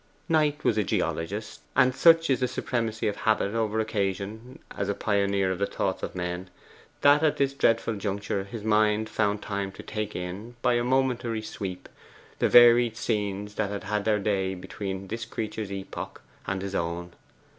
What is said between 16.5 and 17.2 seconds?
his own.